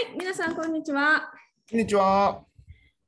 [0.00, 1.30] はい、皆さん、こんにちは。
[1.70, 2.42] こんにちは。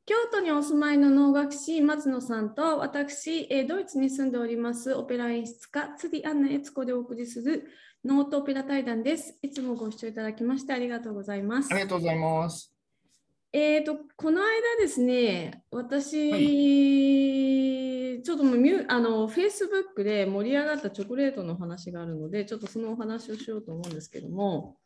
[0.04, 7.64] 京都にお住まいの能楽師松野さんと私、えードイツに住んでおりますオペラ演出家、辻アンナ悦子でお送りする
[8.04, 9.38] ノートオペラ対談です。
[9.40, 11.76] いつもご視聴いただきましてありがとうございますあ。
[11.76, 12.74] りがとうございます。
[13.54, 16.36] えー、とこの間ですね、私、は
[18.22, 24.81] ちょっともうミュあの Facebook で盛り上がったチョコレートの話があるので、ちょっとそのお話をしようと思うんですけども、あ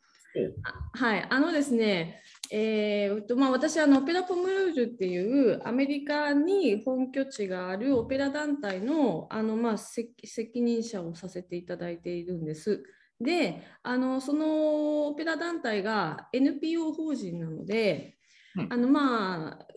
[0.93, 2.21] はい、あのですね、
[2.51, 12.83] えーっとまあ、私あの、オペラ・ポムルージュっていうアメリカに本拠地があるオペラ団体のあの、まあ、責責任者をさせていただいているんです。
[13.19, 18.17] で、あのそのオペラ団体が NPO 法人なので、
[18.55, 18.73] うん。
[18.73, 19.67] あのまあ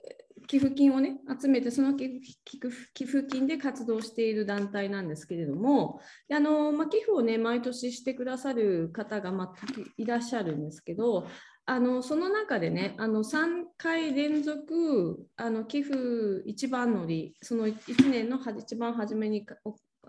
[0.51, 2.11] 寄付金をね集めてその寄
[3.07, 9.55] 付金で活動している団体なんですけれどもあの、まあ、寄付をね毎年してくださる方が、まあ、
[9.97, 11.29] いらっしゃるんですけど
[11.67, 15.97] あのその中でねあの3回連続あの寄付
[16.45, 19.47] 一番乗りその1年の一番初めに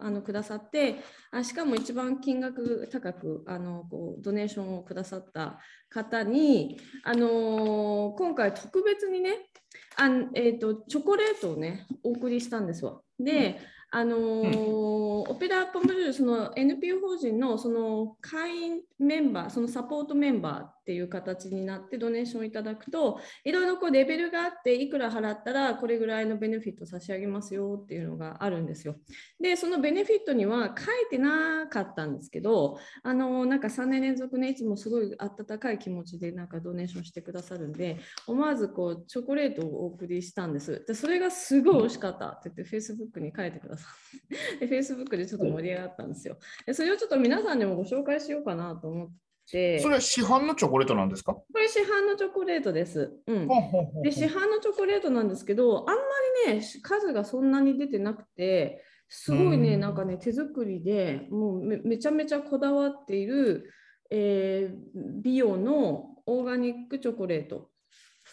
[0.01, 0.97] あのくださって
[1.31, 9.49] あしかも一番金額高くあのこうドネーションをくださった方に、あのー今回特別にね
[9.95, 13.01] あん、えー、とチョコレートをねお送りしたんですわ。
[13.19, 13.59] で、
[13.91, 14.91] あのー
[15.29, 28.97] オペラ・ポムジュその NPO 法人のその会員メンバーそのサポートメンバーっていう形になってドネーションいただくといろいろこうレベルがあっていくら払ったらこれぐらいのベネフィット差し上げますよっていうのがあるんですよ。
[29.39, 37.97] でそのベネフィットには書いてなかったんですけどあのなんか3年連続ねいつもすごい温かい気持ちでなんかドネーションしてくださるんで
[38.27, 40.83] 思わずこうチョコレートをお送りしたんです。
[40.85, 46.37] でそれがすごい美味しかったって言って Facebook に書いてくださってで Facebook でちょっと盛り上がったんですよ。
[46.65, 49.30] でそれをちょっと皆さんにもご紹介しようかなと思って
[49.79, 51.33] それは市販のチョコレートなんですか？
[51.33, 53.11] これ市販のチョコレートです。
[53.27, 53.47] うん。
[54.03, 56.01] で市販のチョコレートなんですけどあんま
[56.47, 59.79] りね数がそんなに出てなくてすごいねうん。
[59.81, 63.69] なんかね手作りでもうめめちゃめちゃこだわっている、
[64.09, 67.69] えー美容のオーガニックチョコレート。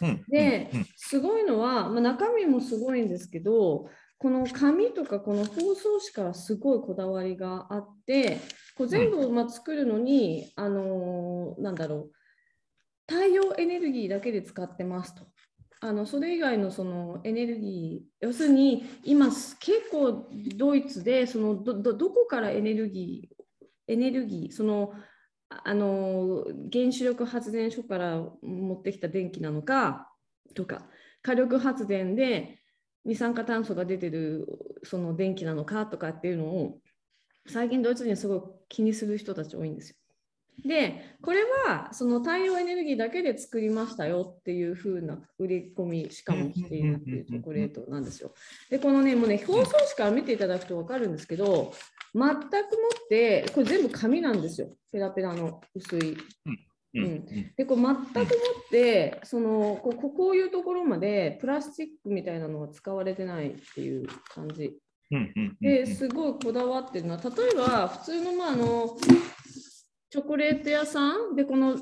[0.03, 3.89] うんですごいのは、まあ、中身もすごいんですけど
[4.19, 8.39] この紙とかこの包装紙からすごいこだわりがあって
[8.79, 12.11] こう全部まあ作るのに、あのなんだろ
[13.09, 15.27] う太陽エネルギーだけで使ってますと。
[15.81, 19.61] あのそれ以外のそのエネルギー要するに今結
[19.93, 24.93] 構ドイツでそのどどこからエネルギーエネルギーその
[25.49, 30.11] あの原子力発電所から持ってきた電気なのか
[30.57, 30.83] とか
[31.23, 32.59] 火力発電で
[33.05, 34.47] 二酸化炭素が出てる
[34.83, 36.81] その電気なのかとかっていうのを
[37.47, 39.97] 最近ドイツ人はすごい気にする人たち多いんですよ。
[40.67, 48.35] でこれはその太陽エネルギーだけで作りましたよっていう風な売り込みしかもしているっていうチョコレートなんですよ。
[48.71, 51.73] でこのねもうね表層紙から見ていただくと分かるんですけど
[52.15, 56.17] 全くもってこれ全部紙なんですよペラペラの薄い。
[56.47, 56.59] うん
[56.95, 58.27] うんでこう全くもっ
[58.71, 64.75] てそのこここういうところまでプラスチックみたいなのが使われてないっていう感じ
[65.61, 68.97] ですごいこだわってるのは例えば普通の,、まあ、あの
[70.11, 71.77] チョコレート屋さんでこの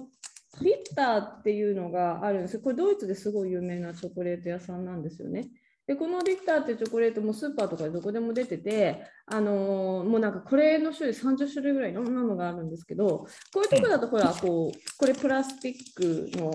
[0.60, 5.48] リッターっていうのがあるんですよこれドイツですごい有名なチョコレート屋さんなんですよね。
[5.86, 16.50] でこのリッターっていうチョコレートもスーパーとかでどこでも出てて、あのーもうなんかこれの種類30種類ぐらいいろんなのがあるんですけどこういうとこだとほらこうこれプラスチックの。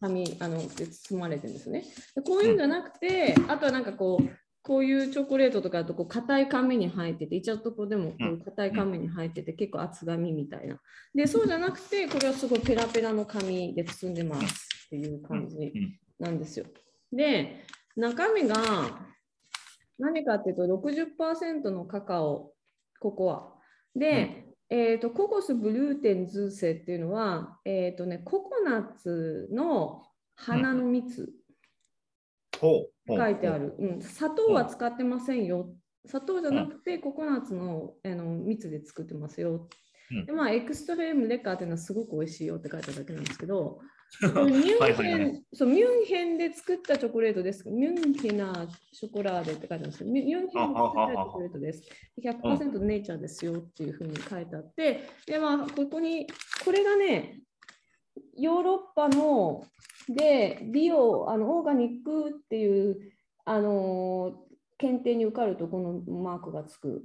[0.00, 1.84] 紙あので包まれてるんですね。
[2.16, 10.78] でこういうんじゃなくて、あとはなんかこう、こういうチョコレートとかだとこう硬い紙に入ってて、いちゃとこでもこういう硬い紙に入ってて、結構厚紙みたいな。
[11.14, 16.66] で、そうじゃなくて、これはすごいペラペラの紙で包んでますっていう感じうんなんですよ。
[17.12, 17.64] で、
[17.96, 18.56] 中身が
[19.98, 22.52] 何かっていうと60%のカカオ、
[23.00, 23.52] ココア。
[23.98, 30.04] で、えー、とココスブルーテンズーセっていうのは、えーとね、ココナッツの
[30.36, 31.32] 花の蜜。
[32.60, 35.74] ほうほう書いてある、うん、砂糖は使ってませんよ。
[36.06, 39.68] 砂糖じゃなくてココナッツのあの蜜で作ってますよ、
[40.10, 40.26] うん。
[40.26, 43.80] でまあ、エクストレームレカーっていうのはすごく美味しいよって書いただけなんですけど
[44.20, 47.68] ミュンヘンそうミュンヘンで作ったチョコレートです。
[47.70, 50.10] ミュンヘナーショコラーデって書いてあるんですよ。
[50.10, 51.82] ミュミュンヘンで作ったチョコレートです。
[52.22, 56.26] 100%ネイチャーですよっていうふうに書いてあって、で、まあ、ここに、
[56.62, 57.40] これがね、
[58.36, 59.64] ヨーロッパの
[60.08, 63.12] で、ビオ、あのオーガニックっていう、
[63.44, 64.34] あの
[64.78, 67.02] 検定に受かると、このマークがつく。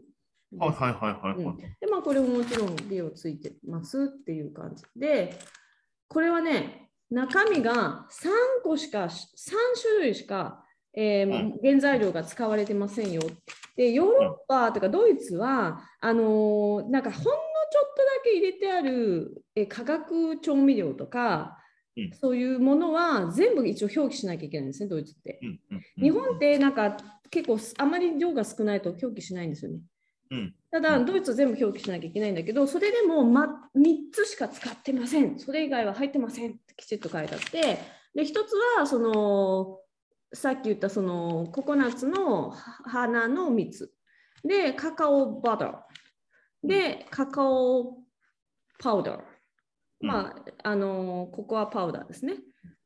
[0.58, 1.46] はいはいはいはいはい。
[1.46, 5.38] うんで、まあ、これももちろん美容ついてますっていう感じで、
[6.08, 9.30] これはね、中身が3個しか、3
[9.82, 13.22] 種類しか、えー原材料が使われてませんよ。
[13.76, 21.67] で、ヨーロッパとかドイツは、あのーなんかほんのちょっとだけ入れてある、えー化学調味料とか、うん
[22.20, 25.40] そういうものは全部一応表記しなきゃいけないんですね、ドイツって。
[26.00, 26.98] 日本ってなんか
[27.30, 29.80] 結構あまり量が少ないと表記しないんですよね。
[30.32, 35.40] うんただ、ドイツは全部表記しなきゃいけないんだけど、それでも、ま、3つしか使ってません。
[35.40, 37.80] それ以外は入ってませんってきちっと書いてあって、
[38.14, 39.80] で、1つは、その、
[40.34, 43.94] さっき言ったそのココナッツの花の蜜。
[44.44, 46.68] で、カカオバター。
[46.68, 48.00] で、カカオ
[48.80, 49.22] パウダー。
[50.00, 52.36] まあ、あの、ココアパウダーですね。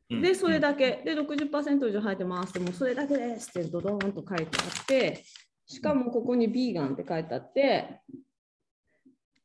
[0.09, 1.01] うんで、それだけ。
[1.05, 2.53] で、60%以上入ってます。
[2.53, 5.23] でも、それだけですってドドーンと書いてあって、
[5.65, 8.01] しかもここにビーガンって書いてあって、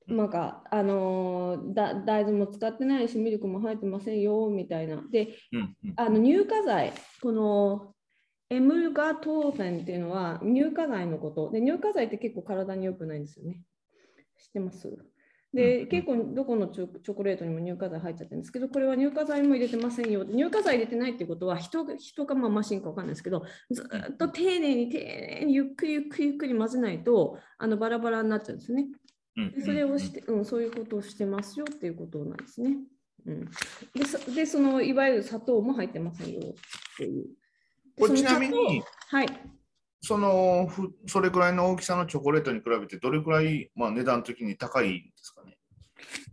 [0.08, 5.04] なんか、あのーだ大豆も使ってないし、ミルクも入ってませんよ、みたいな。
[5.10, 6.92] で、うんうんあの乳化剤、
[7.22, 7.94] この
[8.50, 11.50] エムルガトーフェンっていうのは乳化剤のこと。
[11.52, 13.60] で、乳化剤って結構体に良くないんですよね。
[14.38, 14.88] 知ってます？
[14.88, 14.96] うん
[15.56, 20.24] で、うん結構どこのチョコレートにも乳化剤入っちゃってるんですけど、これは乳化剤も入れてませんよ。
[20.24, 28.86] で乳化剤入れてないってことは人が、人かまあマシンかわかんないですけど、ずーっと丁寧に丁寧にゆっくりゆっくりゆっくり混ぜないと、あのバラバラになっちゃうんですよね。
[29.36, 32.76] うんでそれをして、うん、そういうことをしてますよっていうことなんですね。
[33.26, 33.44] うん、
[33.94, 37.24] でそで、そのいわゆる砂糖も入ってませんよっていう。
[37.96, 39.28] でこれちなみに、はい。
[40.06, 45.58] そのふそれくらいの大きさのチョコレートに比べて、どれくらい、まあ、値段的に高いんですかね？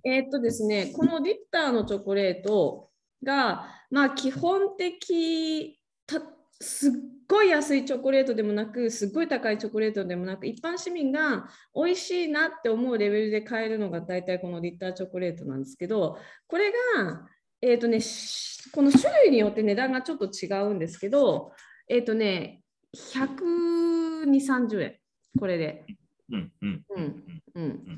[0.03, 2.89] えーっとですね、このリッターのチョコレート
[3.23, 5.79] が、まあ、基本的、
[6.61, 6.91] すっ
[7.27, 16.17] ごい安いチョコレートでもなく、すっごい高いチョコレートでもなく、一般市民が美味しいなって思うレベルで買えるのが大体このリッターチョコレートなんですけど、
[16.47, 17.27] これが、
[17.61, 17.99] えーとね、
[18.73, 21.53] この種類によって値段がちょっと違うんですけど、
[21.87, 22.62] えーっとね、
[22.95, 24.95] 120、30円、
[25.39, 25.85] これで。
[26.31, 27.97] うんうんうんうん、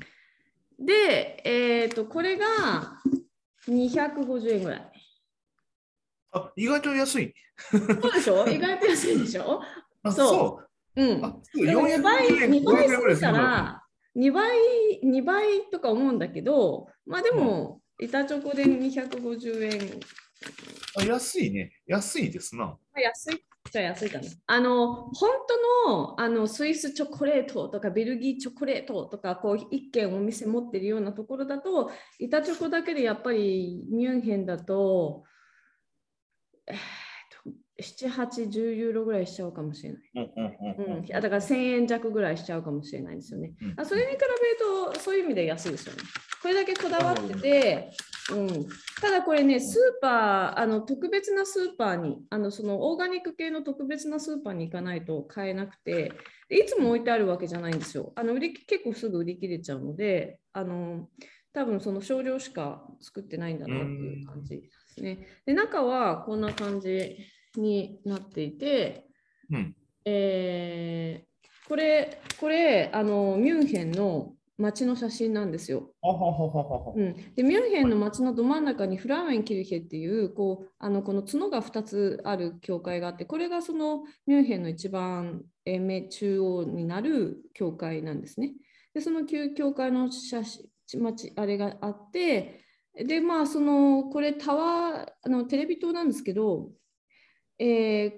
[0.84, 2.46] で、えー、とこれが
[3.68, 4.92] 250円ぐらい。
[6.32, 7.34] あ意外と安い。
[7.70, 8.46] そうでしょ？
[8.48, 9.62] 意外と安いでしょ？
[10.02, 10.62] あそうそ
[10.96, 11.24] ううん。
[11.24, 13.82] あそうでも2倍、400円2倍500円ぐらいするから、
[14.16, 14.58] 2倍、
[15.04, 20.00] 2倍とか思うんだけど、まあでも、板チョコで250円、
[20.98, 21.72] あ安いね。
[21.86, 22.66] 安いですな。
[22.66, 24.24] まあ安いっちゃ安いかな。
[24.46, 25.30] あの、本
[25.86, 35.24] 当のあのスイスチョコレートとかベルギーチョコレートとか、こう、一軒お店持ってるようなところだと、板チョコだけでやっぱりミュンヘンだと、
[36.66, 36.76] えー
[37.44, 40.02] と7、8、10ユーロぐらいしちゃうかもしれない。
[40.14, 43.52] うんだから1000円弱ぐらいしちゃうかもしれないですよね。
[43.60, 46.02] うんあそれに比べると、そういう意味で安いですよね。
[46.42, 47.90] これだけこだわってて、
[48.32, 48.48] うん、
[49.00, 56.12] ただこれね、スーパー、あの特別なスーパーにあの、そのオーガニック系の特別なスーパーに行かないと買えなくて、
[56.48, 58.12] でいつも置いてあるわけじゃないんですよ。
[58.16, 61.08] あの売り結構すぐ売り切れちゃうので、あの
[61.52, 65.26] 多分その少量しか作ってないんだなっていう感じですね。
[65.46, 67.16] で、中はこんな感じ
[67.56, 69.06] になっていて、
[69.50, 71.26] うんえー
[71.68, 75.90] これ、これあの、ミュンヘンの街の写真なんですよ。
[76.96, 88.54] うん、でミュンヘンの街のど真ん中にフラーメンキルヘっていうこうあのこの角が2つある教会があってこれがそのミュンヘンの一番中央になる教会なんですね。
[88.94, 96.70] でその旧教会の写真街あれがあってでまあそのこれタワーあのテレビ塔なんですけど、
[97.58, 98.10] えー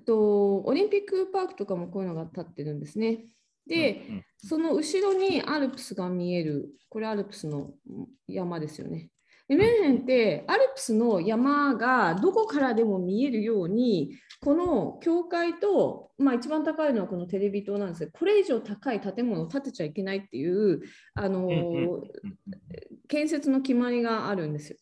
[0.00, 3.24] っとオリンピックパークとかもこういうのが立ってるんですね。
[3.66, 7.70] で、うんその後ろにアルプスが見える、これアルプスの
[8.28, 9.10] 山ですよね。
[9.48, 20.82] でミュンヘンってアルプスの山がどこからでも見えるように、この教会と、まあ、一番高いのはこのテレビ塔なんですけど、これ以上高い建物を建てちゃいけないっていう、
[21.14, 22.02] あのうんうんうんうん
[23.08, 24.78] 建設の決まりがあるんですよ。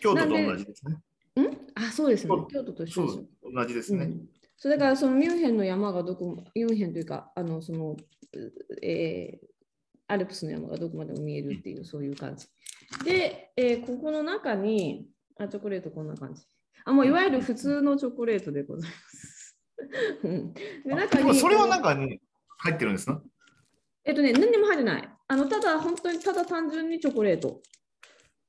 [0.00, 0.94] 京都と同じですね。
[1.42, 2.34] んあ、そうですね。
[2.48, 3.24] 京都と一緒です。
[3.52, 4.04] 同じですね。
[4.04, 7.98] うんそうだからそのミュンヘンの山がどこも、ミュンヘンというか、あのその、う
[8.82, 9.46] えー
[10.08, 12.46] アルプスの山がどこまでも見えるっていう、そういう感じ。
[13.04, 15.08] で、えーここの中に、
[15.38, 16.42] あ、チョコレートこんな感じ。
[16.84, 19.58] あ、もういわゆる普通のチョコレートでございます。
[20.22, 22.20] うんで中にあそれは中に
[22.58, 23.20] 入ってるんですな。
[24.04, 25.08] えっとね、何にも入ってない。
[25.28, 27.60] あのただ、本当にただ単純にチョコレート。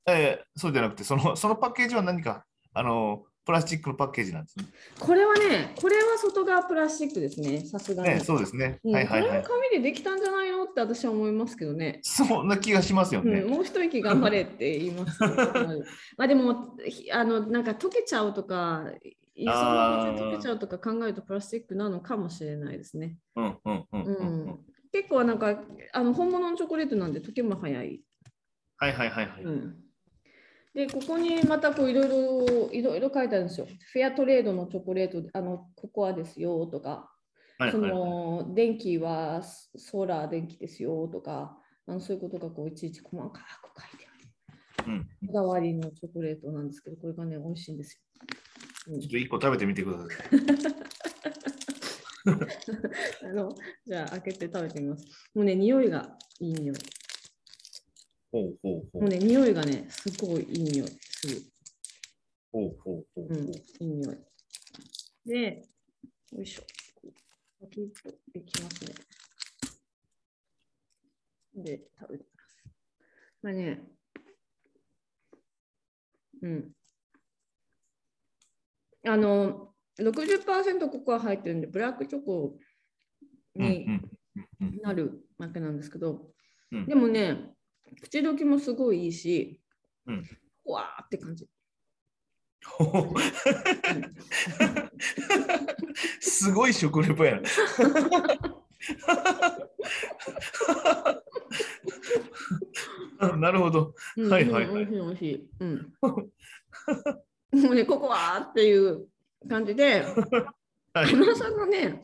[0.06, 4.66] えーそうじゃなくて、そのそのパッケージは何か、あの、プラスチックのパッケージなんですね。
[4.98, 8.10] これはね、これは外側プラスチックですね、さすがに。
[8.10, 8.78] ねそうですね。
[8.84, 9.44] うんはいはいはいこれも。
[9.48, 12.00] 紙でできたんじゃないのって私は思いますけどね。
[12.02, 13.40] そんな気がしますよね。
[13.40, 15.34] うん、もう一息頑張れって言いますけど。
[16.18, 18.84] まあでも、ひあのなんか溶けちゃうとか、
[19.34, 23.16] 溶けちゃうとか考えるとプラスチックなのかもしれないですね。
[23.34, 24.12] うんうんうんう
[24.52, 24.58] ん、
[24.92, 25.58] 結構なんか
[25.94, 28.02] あの本物のチョコレートなんで溶けも早い。
[28.76, 29.42] はいはいはいはい。
[29.42, 29.76] うん、
[30.78, 33.66] で、ここにまたこういろいろいろいろ書いてあるんですよ。
[33.92, 37.10] フェアトレードのチョコレート、あのココアですよとか、
[37.58, 41.58] そはいはいはいの電気はソーラー電気ですよとか、
[41.88, 44.92] あのそういうことがこういちいち細かく書いてある。
[44.92, 48.00] うんこだわりのチョコレートなんですけど、これがね、美味しいんです
[48.88, 48.94] よ。
[48.94, 50.08] うんちょっと一個食べてみてください。
[53.28, 53.52] あの
[53.84, 55.04] じゃあ、開けて食べてみます。
[55.34, 56.76] もうね、匂いがいい匂い。
[58.30, 61.42] ほうほうほうもうね、匂いがね、すごいいい匂いする。
[62.52, 63.38] ほうほうほうほう。
[63.38, 64.18] うん、いい匂い。
[65.26, 65.66] で、
[66.32, 66.62] よいしょ。
[67.60, 68.94] パキッとできますね。
[71.56, 72.64] で、食べてます。
[73.42, 73.82] まあね、
[76.42, 76.72] うん。
[79.06, 82.58] あの、60%ココア入ってるんで、ブラックチョコ
[83.56, 84.10] にうんうん
[84.60, 86.30] うんうんなるわけなんですけど、
[86.70, 87.54] うんでもね、
[88.02, 89.60] 口どきもすごいいいし、
[90.06, 90.24] うん
[90.64, 91.48] ふわーって感じ。
[96.20, 97.40] すごい食レポや
[103.20, 103.36] な。
[103.36, 103.94] なるほど。
[104.16, 105.48] うんはいはいはいうん美味しいい。
[105.60, 105.92] うん。
[106.02, 109.06] もうね、ここはっていう
[109.48, 110.02] 感じで、
[110.92, 112.02] はい甘さがね、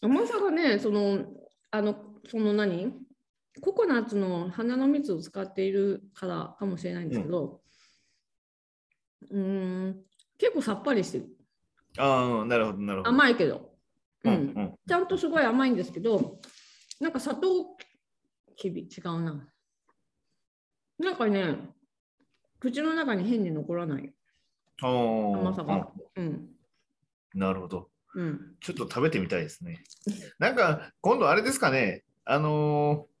[0.00, 1.26] 甘さがね、その、
[1.70, 1.96] あの、
[2.28, 2.92] その何？
[3.60, 7.60] ココナッツの花の蜜を使っているからかもしれないんですけど、
[9.30, 10.02] うーん、
[10.38, 11.26] 結構さっぱりしてる。
[11.98, 13.10] ああ、なるほど、なるほど。
[13.10, 13.70] 甘いけど、
[14.24, 16.40] ううんんうんちゃんとすごい甘いんですけど、
[17.00, 17.76] なんか砂糖
[18.56, 19.48] きび違うな。
[20.98, 21.56] なんかね、
[22.60, 24.12] 口の中に変に残らない
[24.80, 25.88] 甘さが。
[26.16, 26.48] うん。
[27.34, 27.90] なるほど。
[28.14, 28.56] うん。
[28.60, 29.82] ちょっと食べてみたいですね。
[30.38, 33.13] なんか、今度あれですかね、あのー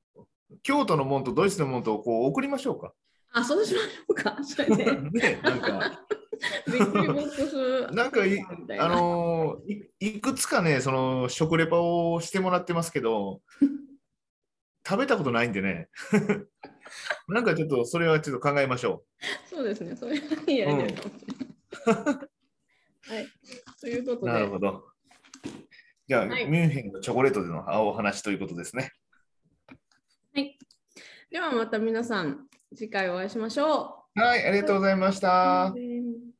[0.62, 2.92] 京都のもんとドイツのもんとこう送りましょうか。
[3.32, 4.38] あ、そうしましょうか。
[4.44, 6.06] それで、ね、なんか。
[7.92, 8.40] なんかい
[8.78, 13.40] あのーいいくつかね、その食レポをしてもらってますけど、
[14.86, 15.88] 食べたことないんでね、
[17.28, 19.04] なんかちょっとそれはちょっと考えましょ
[19.48, 19.96] そうですね。
[19.96, 22.34] それはいいアイデアかもしれない。
[23.06, 23.28] はい。
[23.80, 24.24] ということう。
[24.26, 24.84] で、なるほど。
[26.06, 28.92] じゃあ、はいミュンヘンのチョコレートでのお話ということですね。
[31.34, 35.20] ではまた皆さん、次回お会いしましょはい、ありがとうございましう。
[35.20, 35.72] た。
[35.74, 36.33] うん